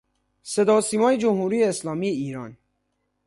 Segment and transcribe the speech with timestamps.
[0.43, 2.57] صدا و سیمای جمهوری اسلامی ایران.